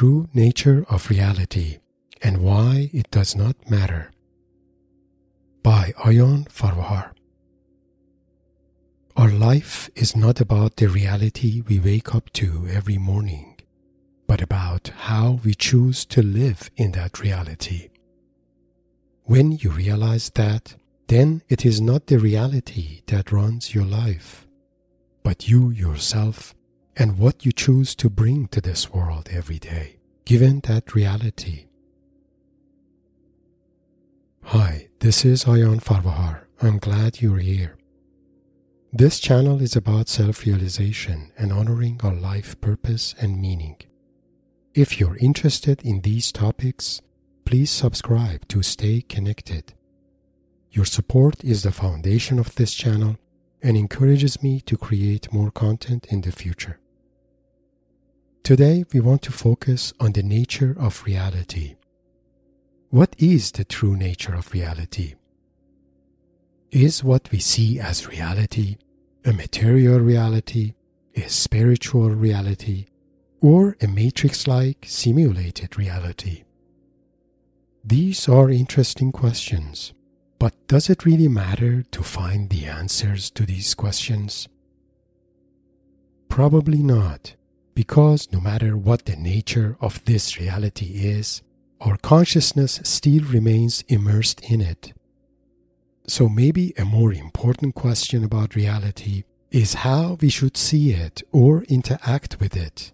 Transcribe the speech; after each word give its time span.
True 0.00 0.30
Nature 0.32 0.86
of 0.88 1.10
Reality 1.10 1.76
and 2.22 2.38
Why 2.38 2.88
It 2.90 3.10
Does 3.10 3.36
Not 3.36 3.54
Matter 3.68 4.10
by 5.62 5.92
Ayan 5.98 6.48
Farwahar. 6.48 7.12
Our 9.14 9.30
life 9.30 9.90
is 9.94 10.16
not 10.16 10.40
about 10.40 10.76
the 10.76 10.86
reality 10.86 11.60
we 11.68 11.78
wake 11.78 12.14
up 12.14 12.32
to 12.32 12.66
every 12.72 12.96
morning, 12.96 13.60
but 14.26 14.40
about 14.40 14.88
how 15.00 15.40
we 15.44 15.52
choose 15.52 16.06
to 16.06 16.22
live 16.22 16.70
in 16.78 16.92
that 16.92 17.20
reality. 17.20 17.90
When 19.24 19.52
you 19.52 19.68
realize 19.68 20.30
that, 20.30 20.76
then 21.08 21.42
it 21.50 21.66
is 21.66 21.78
not 21.78 22.06
the 22.06 22.18
reality 22.18 23.02
that 23.08 23.32
runs 23.32 23.74
your 23.74 23.84
life, 23.84 24.46
but 25.22 25.46
you 25.46 25.68
yourself 25.68 26.54
and 26.96 27.18
what 27.18 27.44
you 27.44 27.52
choose 27.52 27.94
to 27.96 28.10
bring 28.10 28.48
to 28.48 28.60
this 28.60 28.90
world 28.92 29.28
every 29.30 29.58
day, 29.58 29.96
given 30.24 30.60
that 30.60 30.94
reality. 30.94 31.66
Hi, 34.44 34.88
this 34.98 35.24
is 35.24 35.44
Ayan 35.44 35.82
Farvahar. 35.82 36.44
I'm 36.60 36.78
glad 36.78 37.20
you're 37.22 37.38
here. 37.38 37.76
This 38.92 39.20
channel 39.20 39.62
is 39.62 39.76
about 39.76 40.08
self 40.08 40.44
realization 40.44 41.32
and 41.38 41.52
honoring 41.52 42.00
our 42.02 42.14
life 42.14 42.60
purpose 42.60 43.14
and 43.20 43.40
meaning. 43.40 43.76
If 44.74 44.98
you're 44.98 45.16
interested 45.18 45.82
in 45.82 46.00
these 46.00 46.32
topics, 46.32 47.00
please 47.44 47.70
subscribe 47.70 48.48
to 48.48 48.62
stay 48.62 49.02
connected. 49.02 49.74
Your 50.70 50.84
support 50.84 51.42
is 51.44 51.62
the 51.62 51.72
foundation 51.72 52.38
of 52.38 52.54
this 52.56 52.74
channel 52.74 53.16
and 53.62 53.76
encourages 53.76 54.42
me 54.42 54.60
to 54.62 54.76
create 54.76 55.32
more 55.32 55.50
content 55.50 56.06
in 56.10 56.22
the 56.22 56.32
future. 56.32 56.78
Today, 58.42 58.84
we 58.92 59.00
want 59.00 59.22
to 59.22 59.32
focus 59.32 59.92
on 60.00 60.12
the 60.12 60.22
nature 60.22 60.74
of 60.78 61.04
reality. 61.04 61.76
What 62.88 63.14
is 63.18 63.52
the 63.52 63.64
true 63.64 63.96
nature 63.96 64.34
of 64.34 64.52
reality? 64.52 65.14
Is 66.70 67.04
what 67.04 67.30
we 67.30 67.38
see 67.38 67.78
as 67.78 68.08
reality 68.08 68.76
a 69.24 69.32
material 69.32 70.00
reality, 70.00 70.74
a 71.14 71.28
spiritual 71.28 72.10
reality, 72.10 72.86
or 73.40 73.76
a 73.80 73.86
matrix 73.86 74.46
like 74.46 74.84
simulated 74.86 75.78
reality? 75.78 76.44
These 77.84 78.28
are 78.28 78.50
interesting 78.50 79.12
questions, 79.12 79.92
but 80.40 80.54
does 80.68 80.88
it 80.88 81.04
really 81.04 81.28
matter 81.28 81.84
to 81.92 82.02
find 82.02 82.48
the 82.48 82.64
answers 82.64 83.30
to 83.30 83.44
these 83.44 83.74
questions? 83.74 84.48
Probably 86.30 86.82
not 86.82 87.36
because 87.74 88.32
no 88.32 88.40
matter 88.40 88.74
what 88.76 89.04
the 89.04 89.16
nature 89.16 89.76
of 89.82 90.02
this 90.06 90.40
reality 90.40 90.92
is, 91.16 91.42
our 91.82 91.98
consciousness 91.98 92.80
still 92.82 93.22
remains 93.24 93.84
immersed 93.88 94.40
in 94.50 94.62
it. 94.62 94.94
So 96.06 96.28
maybe 96.28 96.72
a 96.78 96.86
more 96.86 97.12
important 97.12 97.74
question 97.74 98.24
about 98.24 98.54
reality 98.54 99.24
is 99.50 99.74
how 99.74 100.16
we 100.22 100.30
should 100.30 100.56
see 100.56 100.92
it 100.92 101.22
or 101.32 101.64
interact 101.64 102.40
with 102.40 102.56
it. 102.56 102.92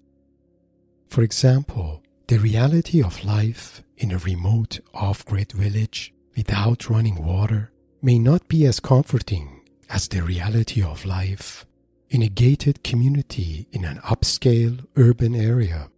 For 1.09 1.23
example, 1.23 2.03
the 2.27 2.39
reality 2.39 3.01
of 3.01 3.25
life 3.25 3.85
in 3.97 4.11
a 4.11 4.19
remote 4.19 4.81
off 4.93 5.25
grid 5.25 5.53
village 5.53 6.13
without 6.37 6.91
running 6.91 7.25
water 7.25 7.71
may 8.03 8.19
not 8.19 8.47
be 8.49 8.67
as 8.67 8.79
comforting 8.79 9.61
as 9.89 10.09
the 10.09 10.23
reality 10.23 10.83
of 10.83 11.07
life 11.07 11.67
in 12.11 12.23
a 12.23 12.29
gated 12.29 12.85
community 12.85 13.67
in 13.73 13.85
an 13.85 13.99
upscale 13.99 14.87
urban 14.97 15.35
area. 15.35 15.91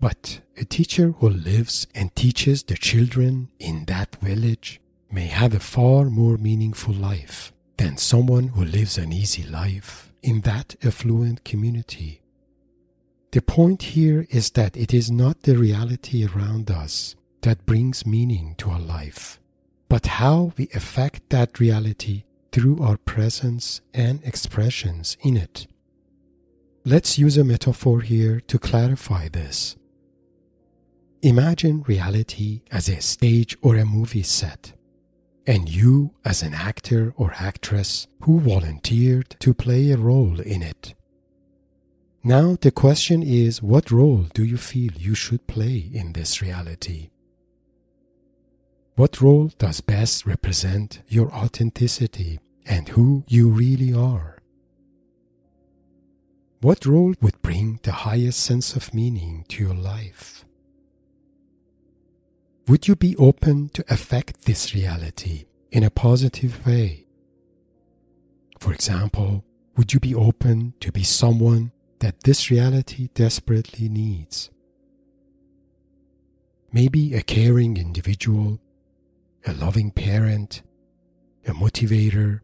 But 0.00 0.40
a 0.56 0.64
teacher 0.64 1.12
who 1.18 1.28
lives 1.28 1.86
and 1.94 2.14
teaches 2.14 2.62
the 2.62 2.76
children 2.76 3.50
in 3.58 3.84
that 3.86 4.16
village 4.16 4.80
may 5.10 5.26
have 5.26 5.54
a 5.54 5.60
far 5.60 6.06
more 6.06 6.36
meaningful 6.36 6.94
life 6.94 7.52
than 7.76 7.96
someone 7.96 8.48
who 8.48 8.64
lives 8.64 8.98
an 8.98 9.12
easy 9.12 9.42
life 9.42 10.12
in 10.22 10.42
that 10.42 10.76
affluent 10.82 11.44
community. 11.44 12.20
The 13.32 13.42
point 13.42 13.82
here 13.82 14.26
is 14.30 14.50
that 14.50 14.76
it 14.76 14.94
is 14.94 15.10
not 15.10 15.42
the 15.42 15.56
reality 15.56 16.24
around 16.24 16.70
us 16.70 17.16
that 17.44 17.66
brings 17.66 18.06
meaning 18.06 18.54
to 18.56 18.70
our 18.70 18.80
life, 18.80 19.38
but 19.90 20.06
how 20.06 20.54
we 20.56 20.66
affect 20.74 21.28
that 21.28 21.60
reality 21.60 22.24
through 22.52 22.82
our 22.82 22.96
presence 22.96 23.82
and 23.92 24.24
expressions 24.24 25.18
in 25.20 25.36
it. 25.36 25.66
Let's 26.86 27.18
use 27.18 27.36
a 27.36 27.44
metaphor 27.44 28.00
here 28.00 28.40
to 28.40 28.58
clarify 28.58 29.28
this. 29.28 29.76
Imagine 31.20 31.82
reality 31.82 32.62
as 32.70 32.88
a 32.88 33.02
stage 33.02 33.58
or 33.60 33.76
a 33.76 33.84
movie 33.84 34.22
set, 34.22 34.72
and 35.46 35.68
you 35.68 36.14
as 36.24 36.42
an 36.42 36.54
actor 36.54 37.12
or 37.18 37.34
actress 37.38 38.06
who 38.20 38.40
volunteered 38.40 39.36
to 39.40 39.52
play 39.52 39.90
a 39.90 39.98
role 39.98 40.40
in 40.40 40.62
it. 40.62 40.94
Now 42.22 42.56
the 42.58 42.70
question 42.70 43.22
is 43.22 43.62
what 43.62 43.90
role 43.90 44.24
do 44.32 44.44
you 44.44 44.56
feel 44.56 44.92
you 44.92 45.14
should 45.14 45.46
play 45.46 45.90
in 45.92 46.14
this 46.14 46.40
reality? 46.40 47.10
What 48.96 49.20
role 49.20 49.50
does 49.58 49.80
best 49.80 50.24
represent 50.24 51.02
your 51.08 51.32
authenticity 51.32 52.38
and 52.64 52.88
who 52.90 53.24
you 53.26 53.48
really 53.48 53.92
are? 53.92 54.38
What 56.60 56.86
role 56.86 57.14
would 57.20 57.42
bring 57.42 57.80
the 57.82 57.90
highest 57.90 58.38
sense 58.38 58.76
of 58.76 58.94
meaning 58.94 59.46
to 59.48 59.64
your 59.64 59.74
life? 59.74 60.44
Would 62.68 62.86
you 62.86 62.94
be 62.94 63.16
open 63.16 63.68
to 63.70 63.84
affect 63.92 64.44
this 64.44 64.74
reality 64.74 65.46
in 65.72 65.82
a 65.82 65.90
positive 65.90 66.64
way? 66.64 67.06
For 68.60 68.72
example, 68.72 69.44
would 69.76 69.92
you 69.92 69.98
be 69.98 70.14
open 70.14 70.74
to 70.78 70.92
be 70.92 71.02
someone 71.02 71.72
that 71.98 72.22
this 72.22 72.48
reality 72.48 73.08
desperately 73.12 73.88
needs? 73.88 74.50
Maybe 76.72 77.14
a 77.14 77.22
caring 77.22 77.76
individual 77.76 78.60
a 79.46 79.52
loving 79.52 79.90
parent, 79.90 80.62
a 81.46 81.52
motivator, 81.52 82.40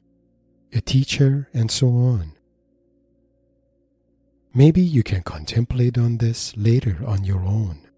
a 0.73 0.81
teacher, 0.81 1.49
and 1.53 1.71
so 1.71 1.89
on. 1.89 2.33
Maybe 4.53 4.81
you 4.81 5.03
can 5.03 5.23
contemplate 5.23 5.97
on 5.97 6.19
this 6.19 6.57
later 6.57 6.99
on 7.07 7.25
your 7.25 7.41
own. 7.41 7.89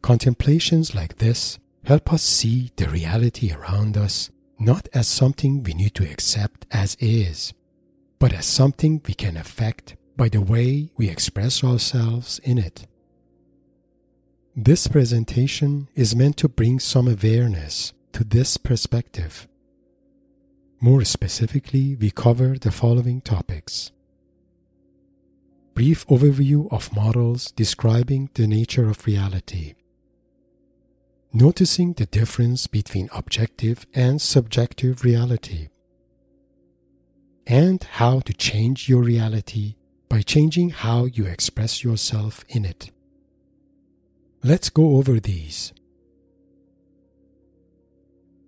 Contemplations 0.00 0.94
like 0.94 1.18
this 1.18 1.58
help 1.84 2.12
us 2.12 2.22
see 2.22 2.70
the 2.76 2.88
reality 2.88 3.52
around 3.52 3.96
us 3.96 4.30
not 4.58 4.88
as 4.94 5.08
something 5.08 5.62
we 5.62 5.74
need 5.74 5.94
to 5.96 6.08
accept 6.08 6.66
as 6.70 6.96
is, 7.00 7.52
but 8.20 8.32
as 8.32 8.46
something 8.46 9.02
we 9.06 9.14
can 9.14 9.36
affect 9.36 9.96
by 10.16 10.28
the 10.28 10.40
way 10.40 10.90
we 10.96 11.08
express 11.08 11.64
ourselves 11.64 12.38
in 12.44 12.58
it. 12.58 12.86
This 14.54 14.86
presentation 14.86 15.88
is 15.94 16.14
meant 16.14 16.36
to 16.36 16.48
bring 16.48 16.78
some 16.78 17.08
awareness 17.08 17.94
to 18.12 18.22
this 18.22 18.58
perspective. 18.58 19.48
More 20.78 21.06
specifically, 21.06 21.96
we 21.96 22.10
cover 22.10 22.58
the 22.58 22.70
following 22.70 23.22
topics. 23.22 23.92
Brief 25.72 26.06
overview 26.06 26.70
of 26.70 26.94
models 26.94 27.50
describing 27.52 28.28
the 28.34 28.46
nature 28.46 28.90
of 28.90 29.06
reality. 29.06 29.72
Noticing 31.32 31.94
the 31.94 32.04
difference 32.04 32.66
between 32.66 33.08
objective 33.14 33.86
and 33.94 34.20
subjective 34.20 35.02
reality. 35.02 35.68
And 37.46 37.82
how 37.82 38.20
to 38.20 38.34
change 38.34 38.86
your 38.86 39.02
reality 39.02 39.76
by 40.10 40.20
changing 40.20 40.70
how 40.70 41.06
you 41.06 41.24
express 41.24 41.82
yourself 41.82 42.44
in 42.50 42.66
it. 42.66 42.90
Let's 44.44 44.70
go 44.70 44.96
over 44.96 45.20
these. 45.20 45.72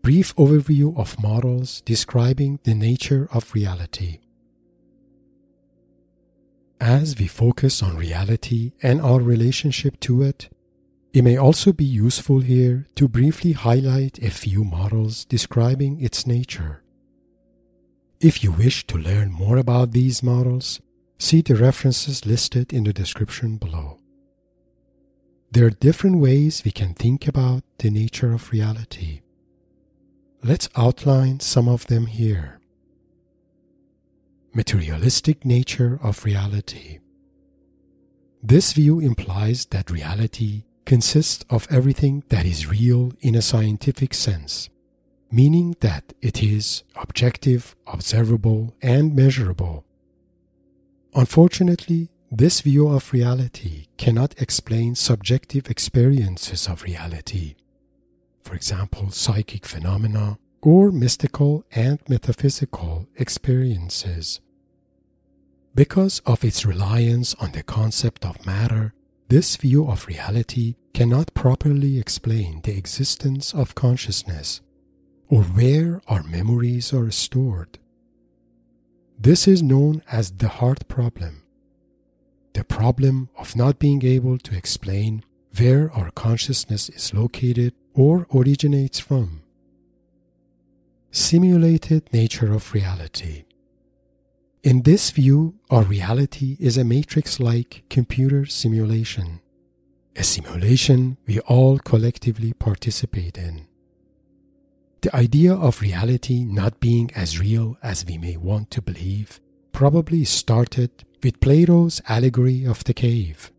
Brief 0.03 0.35
overview 0.35 0.99
of 0.99 1.23
models 1.23 1.83
describing 1.83 2.59
the 2.65 2.75
nature 2.75 3.29
of 3.33 3.55
reality. 3.55 4.19
As 6.81 7.17
we 7.17 7.29
focus 7.29 7.81
on 7.81 7.97
reality 7.97 8.73
and 8.83 9.01
our 9.01 9.21
relationship 9.21 10.01
to 10.01 10.23
it, 10.23 10.49
it 11.13 11.23
may 11.23 11.37
also 11.37 11.73
be 11.73 11.85
useful 11.85 12.41
here 12.41 12.89
to 12.97 13.07
briefly 13.07 13.53
highlight 13.53 14.19
a 14.19 14.33
few 14.33 14.65
models 14.65 15.25
describing 15.25 16.01
its 16.01 16.27
nature. 16.27 16.83
If 18.21 18.43
you 18.43 18.51
wish 18.51 18.85
to 18.89 18.99
learn 18.99 19.31
more 19.31 19.59
about 19.59 19.93
these 19.93 20.25
models, 20.25 20.81
see 21.21 21.41
the 21.41 21.55
references 21.55 22.27
listed 22.27 22.73
in 22.73 22.83
the 22.83 22.93
description 22.93 23.59
below. 23.59 24.01
There 25.55 25.67
are 25.67 25.71
different 25.71 26.19
ways 26.19 26.63
we 26.65 26.73
can 26.73 26.95
think 26.95 27.29
about 27.29 27.63
the 27.79 27.89
nature 27.89 28.33
of 28.33 28.51
reality. 28.51 29.21
Let's 30.43 30.69
outline 30.75 31.39
some 31.39 31.69
of 31.69 31.87
them 31.87 32.07
here. 32.07 32.59
Materialistic 34.53 35.45
nature 35.45 36.01
of 36.03 36.25
reality. 36.25 36.99
This 38.43 38.73
view 38.73 38.99
implies 38.99 39.67
that 39.67 39.93
reality 39.93 40.65
consists 40.87 41.45
of 41.49 41.69
everything 41.71 42.25
that 42.31 42.45
is 42.45 42.67
real 42.67 43.13
in 43.21 43.37
a 43.37 43.41
scientific 43.41 44.13
sense, 44.13 44.71
meaning 45.31 45.77
that 45.79 46.15
it 46.21 46.43
is 46.43 46.83
objective, 46.97 47.77
observable, 47.87 48.75
and 48.83 49.15
measurable. 49.15 49.85
Unfortunately, 51.15 52.11
this 52.37 52.63
view 52.63 52.89
of 52.89 53.13
reality 53.13 53.87
cannot 53.97 54.35
explain 54.43 54.97
subjective 54.97 55.71
experiences 55.71 56.67
of 56.67 56.83
reality, 56.83 57.55
for 58.43 58.57
example, 58.57 59.09
psychic 59.11 59.65
phenomena 59.65 60.37
or 60.61 60.91
mystical 60.91 61.65
and 61.71 62.01
metaphysical 62.09 63.07
experiences. 63.15 64.41
Because 65.77 66.21
of 66.27 66.43
its 66.43 66.67
reliance 66.67 67.35
on 67.35 67.53
the 67.53 67.63
concept 67.63 68.25
of 68.25 68.45
matter, 68.45 68.95
this 69.29 69.57
view 69.57 69.89
of 69.89 70.09
reality 70.09 70.75
cannot 70.93 71.35
properly 71.35 72.01
explain 72.01 72.63
the 72.63 72.77
existence 72.77 73.55
of 73.55 73.77
consciousness 73.77 74.61
or 75.29 75.45
where 75.45 76.03
our 76.09 76.25
memories 76.25 76.93
are 76.93 77.13
stored. 77.13 77.79
This 79.19 79.47
is 79.47 79.63
known 79.63 80.03
as 80.11 80.33
the 80.33 80.49
hard 80.49 80.89
problem, 80.89 81.44
the 82.55 82.65
problem 82.65 83.29
of 83.37 83.57
not 83.57 83.79
being 83.79 84.05
able 84.05 84.39
to 84.39 84.57
explain 84.57 85.23
where 85.59 85.93
our 85.93 86.11
consciousness 86.13 86.89
is 86.89 87.13
located 87.13 87.75
or 87.93 88.27
originates 88.35 88.99
from. 88.99 89.43
Simulated 91.11 92.13
nature 92.13 92.53
of 92.53 92.73
reality. 92.73 93.45
In 94.63 94.83
this 94.83 95.11
view, 95.11 95.57
our 95.69 95.83
reality 95.83 96.57
is 96.59 96.79
a 96.79 96.85
matrix 96.85 97.39
like 97.39 97.85
computer 97.91 98.47
simulation, 98.47 99.41
a 100.17 100.23
simulation 100.25 101.19
we 101.27 101.41
all 101.41 101.79
collectively 101.79 102.53
participate 102.53 103.37
in. 103.37 103.67
The 105.03 105.15
idea 105.15 105.55
of 105.55 105.83
reality 105.83 106.45
not 106.45 106.81
being 106.81 107.11
as 107.15 107.39
real 107.39 107.77
as 107.83 108.07
we 108.07 108.17
may 108.17 108.37
want 108.37 108.71
to 108.71 108.81
believe 108.81 109.39
probably 109.75 110.25
started 110.25 111.05
with 111.23 111.41
Plato's 111.41 112.01
allegory 112.09 112.65
of 112.65 112.85
the 112.85 112.95
cave, 112.95 113.51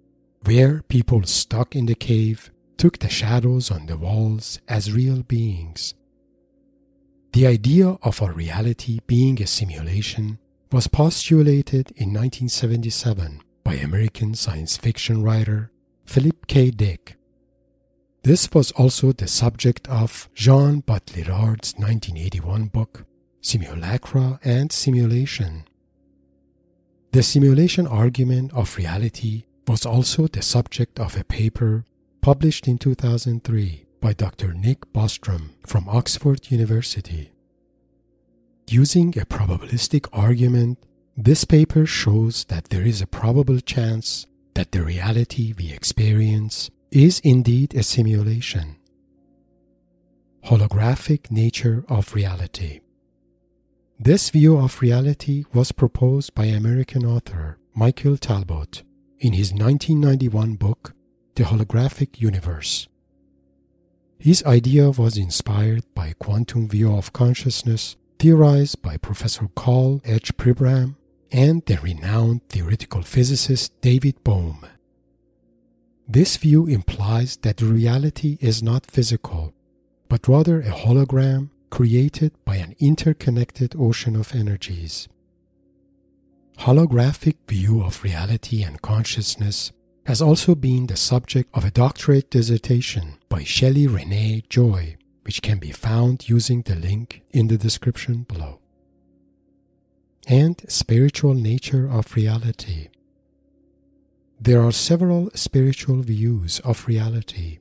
where 0.45 0.81
people 0.83 1.21
stuck 1.23 1.75
in 1.75 1.87
the 1.87 1.93
cave 1.93 2.51
took 2.77 2.99
the 2.99 3.09
shadows 3.09 3.69
on 3.69 3.85
the 3.85 3.97
walls 3.97 4.59
as 4.67 4.93
real 4.93 5.23
beings. 5.23 5.93
The 7.33 7.45
idea 7.45 7.97
of 8.01 8.21
our 8.21 8.31
reality 8.31 8.99
being 9.05 9.41
a 9.41 9.45
simulation 9.45 10.39
was 10.71 10.87
postulated 10.87 11.91
in 11.97 12.13
1977 12.13 13.41
by 13.65 13.73
American 13.73 14.35
science 14.35 14.77
fiction 14.77 15.21
writer 15.21 15.69
Philip 16.05 16.47
K. 16.47 16.71
Dick. 16.71 17.17
This 18.23 18.49
was 18.53 18.71
also 18.71 19.11
the 19.11 19.27
subject 19.27 19.87
of 19.89 20.29
Jean 20.33 20.81
Baudrillard's 20.81 21.73
1981 21.75 22.67
book, 22.67 23.05
Simulacra 23.41 24.39
and 24.43 24.71
Simulation. 24.71 25.65
The 27.15 27.23
simulation 27.23 27.87
argument 27.87 28.51
of 28.53 28.75
reality 28.75 29.45
was 29.69 29.85
also 29.85 30.27
the 30.27 30.41
subject 30.41 30.99
of 30.99 31.15
a 31.15 31.23
paper 31.23 31.85
published 32.19 32.67
in 32.67 32.77
2003 32.77 33.85
by 34.01 34.11
Dr. 34.11 34.53
Nick 34.53 34.81
Bostrom 34.91 35.51
from 35.65 35.87
Oxford 35.87 36.51
University. 36.51 37.31
Using 38.67 39.17
a 39.17 39.25
probabilistic 39.25 40.09
argument, 40.11 40.77
this 41.15 41.45
paper 41.45 41.85
shows 41.85 42.43
that 42.49 42.65
there 42.65 42.83
is 42.83 43.01
a 43.01 43.07
probable 43.07 43.61
chance 43.61 44.27
that 44.53 44.73
the 44.73 44.83
reality 44.83 45.53
we 45.57 45.71
experience 45.71 46.69
is 46.91 47.21
indeed 47.21 47.75
a 47.75 47.83
simulation. 47.83 48.75
Holographic 50.47 51.31
nature 51.31 51.85
of 51.87 52.13
reality. 52.13 52.81
This 53.99 54.29
view 54.29 54.57
of 54.57 54.81
reality 54.81 55.45
was 55.53 55.71
proposed 55.71 56.35
by 56.35 56.45
American 56.45 57.05
author 57.05 57.57
Michael 57.73 58.17
Talbot 58.17 58.83
in 59.19 59.31
his 59.31 59.53
1991 59.53 60.55
book, 60.55 60.93
The 61.35 61.45
Holographic 61.45 62.19
Universe. 62.19 62.89
His 64.19 64.43
idea 64.43 64.91
was 64.91 65.17
inspired 65.17 65.85
by 65.95 66.07
a 66.07 66.13
quantum 66.13 66.67
view 66.67 66.93
of 66.93 67.13
consciousness 67.13 67.95
theorized 68.19 68.81
by 68.81 68.97
Professor 68.97 69.47
Karl 69.55 70.01
H. 70.03 70.35
Pribram 70.35 70.97
and 71.31 71.65
the 71.65 71.77
renowned 71.77 72.41
theoretical 72.49 73.01
physicist 73.01 73.79
David 73.79 74.21
Bohm. 74.25 74.65
This 76.05 76.35
view 76.35 76.67
implies 76.67 77.37
that 77.37 77.61
reality 77.61 78.37
is 78.41 78.61
not 78.61 78.91
physical, 78.91 79.53
but 80.09 80.27
rather 80.27 80.59
a 80.59 80.71
hologram 80.71 81.49
created 81.69 82.31
by 82.45 82.57
an 82.57 82.75
interconnected 82.79 83.75
ocean 83.77 84.15
of 84.15 84.33
energies. 84.33 85.07
Holographic 86.59 87.35
view 87.47 87.83
of 87.83 88.03
reality 88.03 88.63
and 88.63 88.81
consciousness 88.81 89.71
has 90.05 90.21
also 90.21 90.55
been 90.55 90.87
the 90.87 90.95
subject 90.95 91.49
of 91.53 91.65
a 91.65 91.71
doctorate 91.71 92.29
dissertation 92.29 93.17
by 93.27 93.43
Shelley 93.43 93.87
Renee 93.87 94.43
Joy 94.49 94.97
which 95.25 95.41
can 95.41 95.57
be 95.57 95.71
found 95.71 96.29
using 96.29 96.61
the 96.61 96.75
link 96.75 97.23
in 97.31 97.47
the 97.47 97.57
description 97.57 98.23
below. 98.23 98.59
And 100.27 100.61
spiritual 100.67 101.33
nature 101.33 101.89
of 101.91 102.15
reality. 102.15 102.89
There 104.39 104.61
are 104.61 104.71
several 104.71 105.31
spiritual 105.33 106.03
views 106.03 106.59
of 106.59 106.87
reality. 106.87 107.59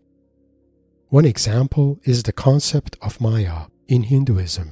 One 1.08 1.24
example 1.24 2.00
is 2.04 2.22
the 2.22 2.32
concept 2.32 2.96
of 3.00 3.20
Maya 3.20 3.66
in 3.88 4.04
Hinduism, 4.04 4.70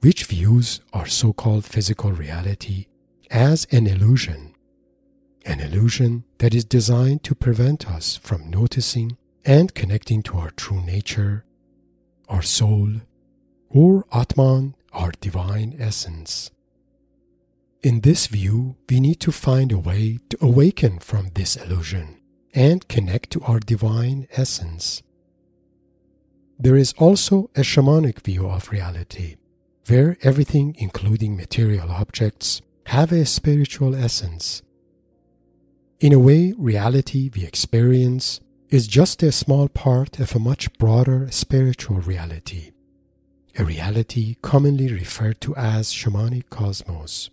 which 0.00 0.24
views 0.24 0.80
our 0.92 1.06
so 1.06 1.32
called 1.32 1.64
physical 1.64 2.12
reality 2.12 2.86
as 3.30 3.66
an 3.70 3.86
illusion, 3.86 4.54
an 5.44 5.60
illusion 5.60 6.24
that 6.38 6.54
is 6.54 6.64
designed 6.64 7.22
to 7.24 7.34
prevent 7.34 7.88
us 7.88 8.16
from 8.16 8.50
noticing 8.50 9.16
and 9.44 9.74
connecting 9.74 10.22
to 10.22 10.36
our 10.38 10.50
true 10.50 10.80
nature 10.82 11.44
our 12.30 12.42
soul, 12.42 12.88
or 13.68 14.06
Atman, 14.12 14.76
our 14.92 15.10
divine 15.20 15.76
essence. 15.78 16.50
In 17.82 18.00
this 18.00 18.28
view, 18.28 18.76
we 18.88 19.00
need 19.00 19.20
to 19.20 19.32
find 19.32 19.72
a 19.72 19.78
way 19.78 20.20
to 20.30 20.38
awaken 20.40 21.00
from 21.00 21.30
this 21.34 21.56
illusion 21.56 22.20
and 22.54 22.86
connect 22.88 23.30
to 23.30 23.40
our 23.42 23.58
divine 23.58 24.28
essence. 24.30 25.02
There 26.62 26.76
is 26.76 26.92
also 26.98 27.48
a 27.56 27.60
shamanic 27.60 28.20
view 28.20 28.46
of 28.46 28.70
reality, 28.70 29.36
where 29.88 30.18
everything, 30.20 30.76
including 30.76 31.34
material 31.34 31.90
objects, 31.90 32.60
have 32.88 33.12
a 33.12 33.24
spiritual 33.24 33.94
essence. 33.94 34.62
In 36.00 36.12
a 36.12 36.18
way, 36.18 36.52
reality 36.58 37.30
we 37.34 37.46
experience 37.46 38.42
is 38.68 38.86
just 38.86 39.22
a 39.22 39.32
small 39.32 39.68
part 39.68 40.20
of 40.20 40.36
a 40.36 40.38
much 40.38 40.70
broader 40.74 41.28
spiritual 41.30 42.00
reality, 42.00 42.72
a 43.56 43.64
reality 43.64 44.36
commonly 44.42 44.92
referred 44.92 45.40
to 45.40 45.56
as 45.56 45.90
shamanic 45.90 46.50
cosmos. 46.50 47.30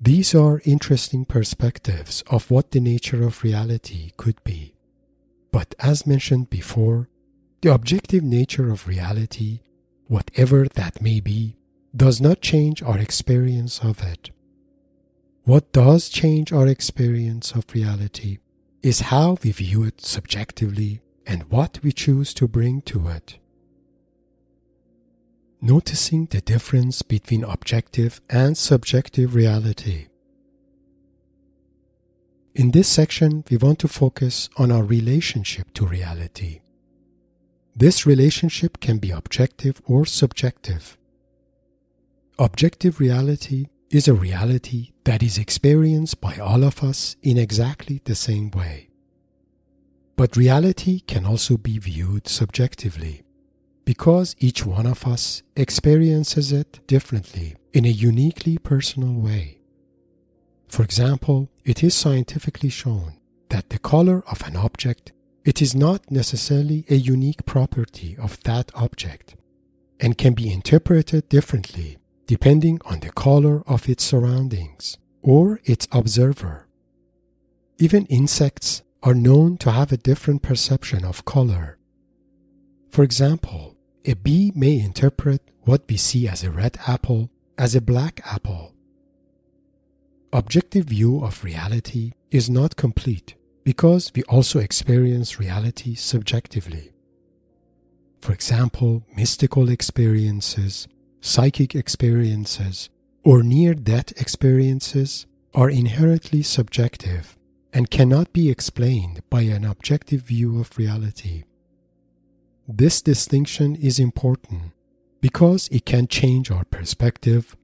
These 0.00 0.34
are 0.34 0.60
interesting 0.64 1.24
perspectives 1.24 2.24
of 2.26 2.50
what 2.50 2.72
the 2.72 2.80
nature 2.80 3.24
of 3.24 3.44
reality 3.44 4.10
could 4.16 4.42
be. 4.42 4.74
But 5.52 5.76
as 5.78 6.04
mentioned 6.04 6.50
before, 6.50 7.08
the 7.64 7.72
objective 7.72 8.22
nature 8.22 8.70
of 8.70 8.86
reality, 8.86 9.60
whatever 10.06 10.66
that 10.74 11.00
may 11.00 11.18
be, 11.18 11.56
does 11.96 12.20
not 12.20 12.42
change 12.42 12.82
our 12.82 12.98
experience 12.98 13.78
of 13.78 14.02
it. 14.02 14.30
What 15.44 15.72
does 15.72 16.10
change 16.10 16.52
our 16.52 16.66
experience 16.66 17.52
of 17.52 17.64
reality 17.72 18.36
is 18.82 19.08
how 19.12 19.38
we 19.42 19.50
view 19.50 19.82
it 19.82 20.02
subjectively 20.02 21.00
and 21.26 21.44
what 21.44 21.80
we 21.82 21.90
choose 21.90 22.34
to 22.34 22.46
bring 22.46 22.82
to 22.82 23.08
it. 23.08 23.38
Noticing 25.62 26.26
the 26.26 26.42
difference 26.42 27.00
between 27.00 27.44
objective 27.44 28.20
and 28.28 28.58
subjective 28.58 29.34
reality. 29.34 30.08
In 32.54 32.72
this 32.72 32.88
section, 32.88 33.42
we 33.50 33.56
want 33.56 33.78
to 33.78 33.88
focus 33.88 34.50
on 34.58 34.70
our 34.70 34.84
relationship 34.84 35.72
to 35.72 35.86
reality. 35.86 36.60
This 37.76 38.06
relationship 38.06 38.80
can 38.80 38.98
be 38.98 39.10
objective 39.10 39.82
or 39.84 40.06
subjective. 40.06 40.96
Objective 42.38 43.00
reality 43.00 43.66
is 43.90 44.06
a 44.06 44.14
reality 44.14 44.92
that 45.04 45.22
is 45.22 45.38
experienced 45.38 46.20
by 46.20 46.36
all 46.36 46.62
of 46.62 46.84
us 46.84 47.16
in 47.22 47.36
exactly 47.36 48.00
the 48.04 48.14
same 48.14 48.50
way. 48.52 48.90
But 50.16 50.36
reality 50.36 51.00
can 51.00 51.26
also 51.26 51.56
be 51.56 51.78
viewed 51.78 52.28
subjectively 52.28 53.22
because 53.84 54.36
each 54.38 54.64
one 54.64 54.86
of 54.86 55.06
us 55.06 55.42
experiences 55.56 56.52
it 56.52 56.80
differently 56.86 57.56
in 57.72 57.84
a 57.84 57.88
uniquely 57.88 58.56
personal 58.56 59.14
way. 59.14 59.58
For 60.68 60.84
example, 60.84 61.50
it 61.64 61.82
is 61.82 61.94
scientifically 61.94 62.70
shown 62.70 63.14
that 63.50 63.70
the 63.70 63.78
color 63.78 64.22
of 64.30 64.42
an 64.42 64.56
object 64.56 65.12
it 65.44 65.60
is 65.60 65.74
not 65.74 66.10
necessarily 66.10 66.84
a 66.88 66.94
unique 66.94 67.44
property 67.44 68.16
of 68.18 68.42
that 68.44 68.70
object 68.74 69.36
and 70.00 70.16
can 70.16 70.32
be 70.32 70.50
interpreted 70.50 71.28
differently 71.28 71.98
depending 72.26 72.80
on 72.86 73.00
the 73.00 73.10
color 73.10 73.62
of 73.66 73.88
its 73.88 74.02
surroundings 74.02 74.96
or 75.20 75.60
its 75.64 75.86
observer. 75.92 76.66
Even 77.78 78.06
insects 78.06 78.82
are 79.02 79.14
known 79.14 79.58
to 79.58 79.70
have 79.70 79.92
a 79.92 79.98
different 79.98 80.40
perception 80.40 81.04
of 81.04 81.26
color. 81.26 81.76
For 82.90 83.02
example, 83.02 83.76
a 84.06 84.14
bee 84.14 84.52
may 84.54 84.80
interpret 84.80 85.42
what 85.62 85.82
we 85.88 85.98
see 85.98 86.26
as 86.26 86.42
a 86.42 86.50
red 86.50 86.78
apple 86.86 87.30
as 87.58 87.74
a 87.74 87.82
black 87.82 88.20
apple. 88.24 88.74
Objective 90.32 90.86
view 90.86 91.22
of 91.22 91.44
reality 91.44 92.12
is 92.30 92.48
not 92.48 92.76
complete 92.76 93.34
because 93.64 94.12
we 94.14 94.22
also 94.24 94.58
experience 94.58 95.40
reality 95.40 95.94
subjectively. 95.94 96.92
For 98.20 98.32
example, 98.32 99.04
mystical 99.16 99.68
experiences, 99.68 100.86
psychic 101.20 101.74
experiences, 101.74 102.90
or 103.22 103.42
near 103.42 103.74
death 103.74 104.12
experiences 104.20 105.26
are 105.54 105.70
inherently 105.70 106.42
subjective 106.42 107.38
and 107.72 107.90
cannot 107.90 108.32
be 108.32 108.50
explained 108.50 109.22
by 109.30 109.42
an 109.42 109.64
objective 109.64 110.22
view 110.22 110.60
of 110.60 110.76
reality. 110.78 111.44
This 112.68 113.02
distinction 113.02 113.76
is 113.76 113.98
important 113.98 114.72
because 115.20 115.68
it 115.68 115.84
can 115.84 116.06
change 116.06 116.50
our 116.50 116.64
perspective 116.64 117.56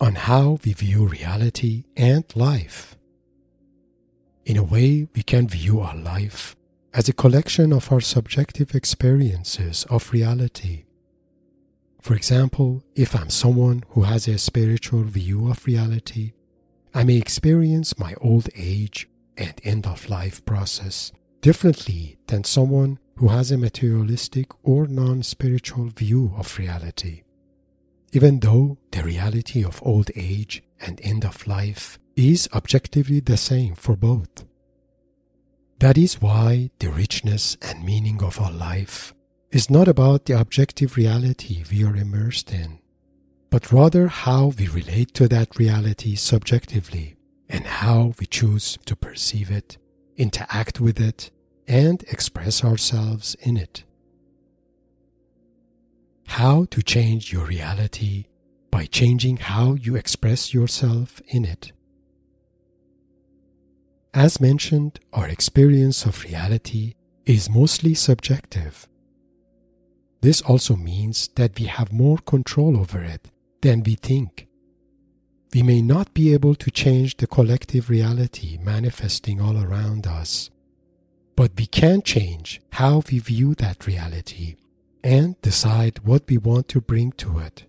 on 0.00 0.14
how 0.14 0.58
we 0.64 0.72
view 0.72 1.06
reality 1.06 1.84
and 1.96 2.24
life. 2.34 2.95
In 4.46 4.56
a 4.56 4.62
way, 4.62 5.08
we 5.12 5.24
can 5.24 5.48
view 5.48 5.80
our 5.80 5.96
life 5.96 6.54
as 6.94 7.08
a 7.08 7.12
collection 7.12 7.72
of 7.72 7.90
our 7.90 8.00
subjective 8.00 8.76
experiences 8.76 9.84
of 9.90 10.12
reality. 10.12 10.84
For 12.00 12.14
example, 12.14 12.84
if 12.94 13.16
I'm 13.16 13.28
someone 13.28 13.82
who 13.88 14.02
has 14.02 14.28
a 14.28 14.38
spiritual 14.38 15.02
view 15.02 15.50
of 15.50 15.66
reality, 15.66 16.34
I 16.94 17.02
may 17.02 17.16
experience 17.16 17.98
my 17.98 18.14
old 18.20 18.48
age 18.54 19.08
and 19.36 19.60
end 19.64 19.84
of 19.84 20.08
life 20.08 20.44
process 20.44 21.10
differently 21.40 22.16
than 22.28 22.44
someone 22.44 23.00
who 23.16 23.26
has 23.28 23.50
a 23.50 23.58
materialistic 23.58 24.52
or 24.62 24.86
non 24.86 25.24
spiritual 25.24 25.86
view 25.86 26.32
of 26.36 26.56
reality. 26.56 27.24
Even 28.12 28.38
though 28.38 28.78
the 28.92 29.02
reality 29.02 29.64
of 29.64 29.82
old 29.82 30.12
age 30.14 30.62
and 30.80 31.00
end 31.02 31.24
of 31.24 31.48
life 31.48 31.98
is 32.16 32.48
objectively 32.54 33.20
the 33.20 33.36
same 33.36 33.74
for 33.74 33.94
both. 33.94 34.44
That 35.78 35.98
is 35.98 36.22
why 36.22 36.70
the 36.78 36.88
richness 36.88 37.56
and 37.60 37.84
meaning 37.84 38.22
of 38.22 38.40
our 38.40 38.50
life 38.50 39.14
is 39.50 39.68
not 39.68 39.86
about 39.86 40.24
the 40.24 40.38
objective 40.38 40.96
reality 40.96 41.62
we 41.70 41.84
are 41.84 41.94
immersed 41.94 42.52
in, 42.52 42.78
but 43.50 43.70
rather 43.70 44.08
how 44.08 44.46
we 44.58 44.66
relate 44.68 45.12
to 45.14 45.28
that 45.28 45.58
reality 45.58 46.14
subjectively 46.14 47.16
and 47.48 47.66
how 47.66 48.14
we 48.18 48.26
choose 48.26 48.78
to 48.86 48.96
perceive 48.96 49.50
it, 49.50 49.76
interact 50.16 50.80
with 50.80 50.98
it, 50.98 51.30
and 51.68 52.02
express 52.04 52.64
ourselves 52.64 53.36
in 53.40 53.56
it. 53.56 53.84
How 56.28 56.64
to 56.70 56.82
change 56.82 57.32
your 57.32 57.44
reality 57.44 58.26
by 58.70 58.86
changing 58.86 59.36
how 59.36 59.74
you 59.74 59.94
express 59.94 60.52
yourself 60.52 61.20
in 61.28 61.44
it. 61.44 61.72
As 64.16 64.40
mentioned, 64.40 64.98
our 65.12 65.28
experience 65.28 66.06
of 66.06 66.24
reality 66.24 66.94
is 67.26 67.50
mostly 67.50 67.92
subjective. 67.92 68.88
This 70.22 70.40
also 70.40 70.74
means 70.74 71.28
that 71.36 71.60
we 71.60 71.66
have 71.66 71.92
more 71.92 72.16
control 72.16 72.78
over 72.78 73.02
it 73.02 73.30
than 73.60 73.82
we 73.82 73.94
think. 73.94 74.48
We 75.52 75.62
may 75.62 75.82
not 75.82 76.14
be 76.14 76.32
able 76.32 76.54
to 76.54 76.70
change 76.70 77.18
the 77.18 77.26
collective 77.26 77.90
reality 77.90 78.56
manifesting 78.56 79.38
all 79.38 79.62
around 79.62 80.06
us, 80.06 80.48
but 81.36 81.52
we 81.58 81.66
can 81.66 82.00
change 82.00 82.62
how 82.72 83.02
we 83.12 83.18
view 83.18 83.54
that 83.56 83.86
reality 83.86 84.56
and 85.04 85.38
decide 85.42 85.98
what 86.06 86.22
we 86.26 86.38
want 86.38 86.68
to 86.68 86.80
bring 86.80 87.12
to 87.12 87.38
it. 87.40 87.64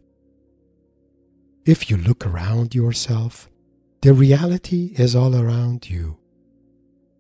If 1.66 1.90
you 1.90 1.98
look 1.98 2.26
around 2.26 2.74
yourself, 2.74 3.50
the 4.02 4.14
reality 4.14 4.94
is 4.96 5.14
all 5.14 5.36
around 5.36 5.90
you. 5.90 6.20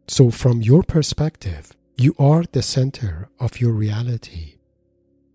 So, 0.07 0.31
from 0.31 0.61
your 0.61 0.83
perspective, 0.83 1.75
you 1.97 2.15
are 2.17 2.43
the 2.51 2.61
center 2.61 3.29
of 3.39 3.59
your 3.59 3.73
reality. 3.73 4.55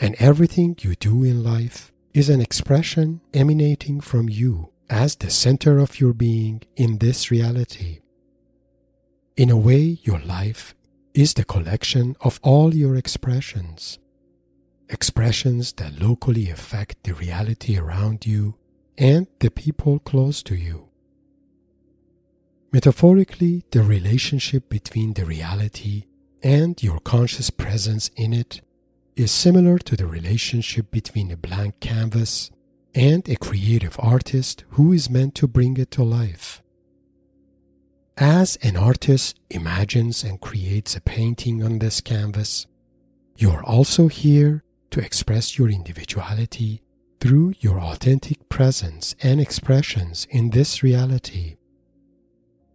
And 0.01 0.17
everything 0.19 0.77
you 0.81 0.95
do 0.95 1.25
in 1.25 1.45
life 1.45 1.93
is 2.15 2.31
an 2.31 2.41
expression 2.41 3.21
emanating 3.35 4.01
from 4.01 4.29
you 4.29 4.71
as 4.89 5.17
the 5.17 5.31
center 5.31 5.79
of 5.79 6.01
your 6.01 6.15
being 6.15 6.63
in 6.77 6.99
this 6.99 7.31
reality. 7.31 8.01
In 9.37 9.51
a 9.51 9.57
way, 9.57 9.99
your 10.03 10.21
life 10.21 10.75
is 11.15 11.35
the 11.35 11.45
collection 11.45 12.17
of 12.21 12.41
all 12.43 12.75
your 12.75 12.97
expressions. 12.97 13.99
Expressions 14.89 15.73
that 15.75 16.01
locally 16.01 16.49
affect 16.51 17.05
the 17.05 17.13
reality 17.13 17.79
around 17.79 18.27
you 18.27 18.57
and 18.97 19.27
the 19.41 19.51
people 19.51 19.99
close 19.99 20.43
to 20.45 20.55
you. 20.55 20.92
Metaphorically, 22.73 23.65
the 23.71 23.83
relationship 23.83 24.71
between 24.71 25.13
the 25.13 25.27
reality 25.27 26.05
and 26.43 26.83
your 26.83 27.01
conscious 27.01 27.51
presence 27.51 28.11
in 28.17 28.33
it 28.33 28.63
is 29.15 29.31
similar 29.31 29.79
to 29.79 29.95
the 29.95 30.07
relationship 30.07 30.91
between 30.91 31.31
a 31.31 31.37
blank 31.37 31.79
canvas 31.81 32.51
and 32.95 33.29
a 33.29 33.37
creative 33.37 33.97
artist 33.99 34.65
who 34.71 34.91
is 34.91 35.11
meant 35.11 35.35
to 35.35 35.47
bring 35.47 35.77
it 35.77 35.91
to 35.91 36.03
life. 36.03 36.63
As 38.17 38.57
an 38.63 38.77
artist 38.77 39.39
imagines 39.51 40.25
and 40.25 40.41
creates 40.41 40.97
a 40.97 41.01
painting 41.03 41.63
on 41.63 41.79
this 41.79 42.01
canvas, 42.01 42.67
you 43.37 43.51
are 43.51 43.65
also 43.65 44.09
here 44.09 44.65
to 44.91 45.01
express 45.01 45.59
your 45.59 45.69
individuality 45.69 46.83
through 47.21 47.53
your 47.61 47.81
authentic 47.81 48.49
presence 48.49 49.15
and 49.23 49.43
expressions 49.43 50.27
in 50.31 50.51
this 50.51 50.83
reality. 50.83 51.57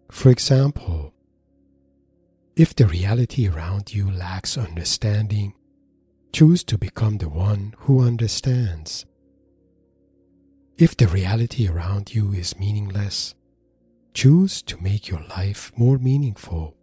For 0.10 0.30
example, 0.30 1.14
if 2.56 2.76
the 2.76 2.88
reality 2.88 3.48
around 3.48 3.94
you 3.94 4.10
lacks 4.10 4.58
understanding, 4.58 5.54
choose 6.34 6.64
to 6.66 6.78
become 6.78 7.18
the 7.18 7.30
one 7.30 7.76
who 7.80 8.02
understands. 8.02 9.06
If 10.78 10.96
the 10.96 11.08
reality 11.08 11.68
around 11.68 12.14
you 12.14 12.32
is 12.34 12.60
meaningless, 12.60 13.36
choose 14.14 14.62
to 14.64 14.82
make 14.82 15.08
your 15.08 15.22
life 15.30 15.72
more 15.76 15.98
meaningful. 15.98 16.76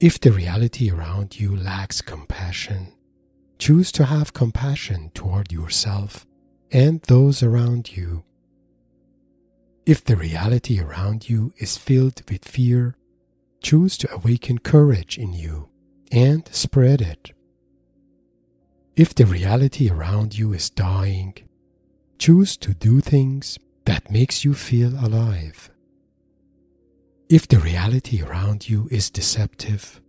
If 0.00 0.20
the 0.20 0.32
reality 0.32 0.90
around 0.90 1.38
you 1.38 1.56
lacks 1.56 2.00
compassion, 2.00 2.94
choose 3.58 3.90
to 3.92 4.04
have 4.04 4.32
compassion 4.32 5.10
toward 5.14 5.52
yourself 5.52 6.24
and 6.70 7.02
those 7.02 7.42
around 7.42 7.96
you. 7.96 8.24
If 9.88 10.04
the 10.04 10.16
reality 10.16 10.78
around 10.78 11.30
you 11.30 11.54
is 11.56 11.78
filled 11.78 12.20
with 12.30 12.44
fear, 12.44 12.94
choose 13.62 13.96
to 13.96 14.12
awaken 14.12 14.58
courage 14.58 15.16
in 15.16 15.32
you 15.32 15.70
and 16.12 16.46
spread 16.52 17.00
it. 17.00 17.32
If 18.96 19.14
the 19.14 19.24
reality 19.24 19.88
around 19.88 20.36
you 20.36 20.52
is 20.52 20.68
dying, 20.68 21.38
choose 22.18 22.58
to 22.58 22.74
do 22.74 23.00
things 23.00 23.58
that 23.86 24.10
makes 24.10 24.44
you 24.44 24.52
feel 24.52 24.92
alive. 25.02 25.70
If 27.30 27.48
the 27.48 27.58
reality 27.58 28.22
around 28.22 28.68
you 28.68 28.88
is 28.90 29.08
deceptive, 29.08 30.02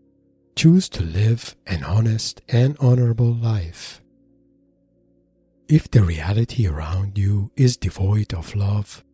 choose 0.57 0.89
to 0.89 1.03
live 1.03 1.55
an 1.67 1.85
honest 1.85 2.41
and 2.49 2.75
honorable 2.81 3.33
life. 3.33 4.01
If 5.69 5.89
the 5.89 6.03
reality 6.03 6.67
around 6.67 7.17
you 7.17 7.51
is 7.55 7.77
devoid 7.77 8.33
of 8.33 8.53
love, 8.57 9.05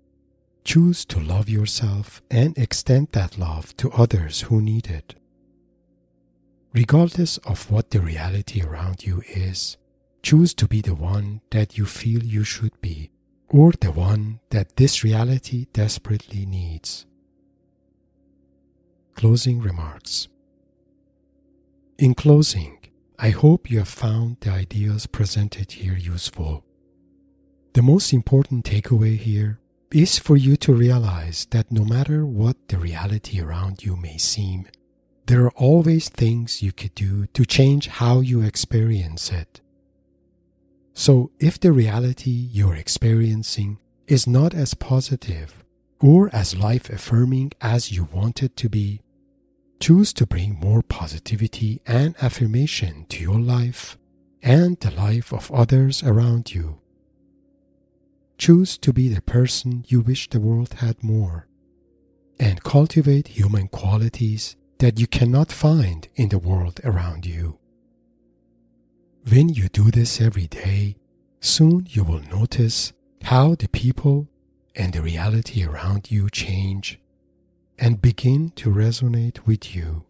Choose 0.66 1.06
to 1.06 1.20
love 1.20 1.48
yourself 1.48 2.24
and 2.32 2.58
extend 2.58 3.10
that 3.12 3.38
love 3.38 3.78
to 3.78 3.92
others 3.92 4.42
who 4.42 4.60
need 4.62 4.88
it. 4.88 5.14
Regardless 6.74 7.38
of 7.38 7.70
what 7.70 7.92
the 7.92 8.02
reality 8.02 8.64
around 8.64 9.06
you 9.06 9.22
is, 9.28 9.78
choose 10.24 10.56
to 10.56 10.68
be 10.68 10.82
the 10.82 10.96
one 10.96 11.42
that 11.52 11.78
you 11.78 11.86
feel 11.86 12.24
you 12.24 12.44
should 12.44 12.82
be, 12.82 13.12
or 13.48 13.74
the 13.74 13.92
one 13.92 14.40
that 14.50 14.76
this 14.76 15.04
reality 15.04 15.68
desperately 15.72 16.48
needs. 16.48 17.06
Closing 19.14 19.62
remarks. 19.62 20.28
In 22.00 22.16
closing, 22.16 22.80
I 23.20 23.30
hope 23.30 23.70
you 23.70 23.78
have 23.78 23.88
found 23.88 24.38
the 24.42 24.50
ideas 24.50 25.06
presented 25.06 25.74
here 25.74 25.96
useful. 25.96 26.66
The 27.74 27.84
most 27.84 28.12
important 28.12 28.66
takeaway 28.66 29.16
here 29.16 29.60
is 29.96 30.20
for 30.20 30.36
you 30.36 30.58
to 30.58 30.74
realize 30.74 31.48
that 31.52 31.72
no 31.72 31.86
matter 31.86 32.26
what 32.26 32.58
the 32.68 32.78
reality 32.78 33.40
around 33.40 33.86
you 33.86 33.96
may 33.96 34.18
seem, 34.18 34.68
there 35.28 35.46
are 35.46 35.56
always 35.56 36.10
things 36.10 36.62
you 36.62 36.74
could 36.74 36.94
do 36.96 37.28
to 37.28 37.46
change 37.46 37.88
how 37.88 38.20
you 38.20 38.42
experience 38.42 39.32
it. 39.32 39.62
So, 40.94 41.32
if 41.40 41.58
the 41.58 41.72
reality 41.72 42.50
you're 42.52 42.76
experiencing 42.76 43.80
is 44.06 44.28
not 44.28 44.54
as 44.54 44.74
positive 44.74 45.64
or 46.02 46.30
as 46.36 46.58
life 46.58 46.90
affirming 46.90 47.54
as 47.62 47.94
you 47.94 48.10
want 48.12 48.44
it 48.44 48.58
to 48.58 48.68
be, 48.68 49.00
choose 49.80 50.12
to 50.14 50.28
bring 50.28 50.60
more 50.60 50.82
positivity 50.82 51.82
and 51.88 52.16
affirmation 52.22 53.06
to 53.08 53.24
your 53.24 53.40
life 53.40 53.98
and 54.44 54.78
the 54.82 54.92
life 54.92 55.32
of 55.32 55.50
others 55.54 56.04
around 56.04 56.54
you. 56.54 56.80
Choose 58.38 58.78
to 58.80 58.92
be 58.92 59.08
the 59.10 59.22
person 59.22 59.86
you 59.88 60.02
wish 60.02 60.30
the 60.30 60.40
world 60.40 60.74
had 60.76 61.04
more 61.04 61.48
and 62.40 62.64
cultivate 62.64 63.30
human 63.30 63.68
qualities 63.68 64.56
that 64.80 65.00
you 65.00 65.08
cannot 65.08 65.52
find 65.52 66.08
in 66.16 66.30
the 66.30 66.38
world 66.38 66.82
around 66.84 67.26
you. 67.26 67.58
When 69.30 69.50
you 69.50 69.70
do 69.70 69.90
this 69.90 70.20
every 70.20 70.48
day, 70.48 70.98
soon 71.40 71.88
you 71.90 72.04
will 72.04 72.22
notice 72.22 72.92
how 73.24 73.56
the 73.56 73.70
people 73.70 74.28
and 74.76 74.94
the 74.94 75.02
reality 75.02 75.64
around 75.64 76.12
you 76.12 76.30
change 76.30 77.00
and 77.80 78.02
begin 78.02 78.52
to 78.52 78.70
resonate 78.70 79.46
with 79.46 79.76
you. 79.76 80.06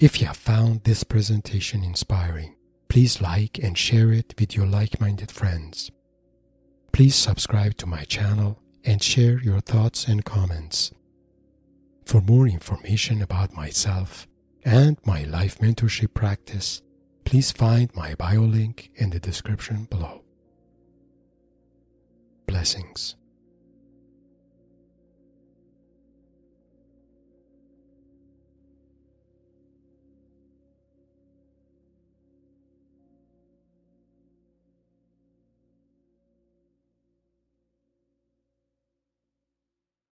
If 0.00 0.20
you 0.20 0.28
have 0.28 0.36
found 0.36 0.84
this 0.84 1.04
presentation 1.04 1.84
inspiring, 1.84 2.54
please 2.88 3.20
like 3.20 3.58
and 3.58 3.76
share 3.76 4.12
it 4.12 4.34
with 4.38 4.56
your 4.56 4.66
like 4.66 5.00
minded 5.00 5.30
friends. 5.30 5.90
Please 6.92 7.14
subscribe 7.14 7.76
to 7.76 7.86
my 7.86 8.04
channel 8.04 8.58
and 8.84 9.02
share 9.02 9.40
your 9.40 9.60
thoughts 9.60 10.06
and 10.06 10.24
comments. 10.24 10.92
For 12.06 12.22
more 12.22 12.48
information 12.48 13.20
about 13.20 13.52
myself 13.52 14.26
and 14.64 14.96
my 15.04 15.24
life 15.24 15.58
mentorship 15.58 16.14
practice, 16.14 16.80
please 17.24 17.52
find 17.52 17.94
my 17.94 18.14
bio 18.14 18.40
link 18.40 18.90
in 18.94 19.10
the 19.10 19.20
description 19.20 19.84
below. 19.84 20.24
Blessings. 22.46 23.17